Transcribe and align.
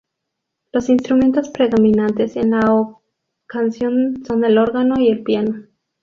Los 0.71 0.89
instrumentos 0.89 1.49
predominantes 1.49 2.35
en 2.35 2.49
la 2.49 2.85
canción 3.45 4.23
son 4.25 4.43
el 4.45 4.57
órgano 4.57 4.99
y 4.99 5.09
el 5.11 5.21
piano. 5.21 5.67